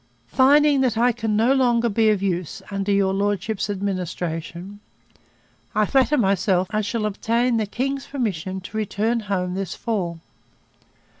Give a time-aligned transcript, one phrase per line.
[0.25, 4.79] 'Finding that I can no longer be of use, under your Lordship's administration...
[5.75, 10.19] I flatter myself I shall obtain the king's permission to return home this fall.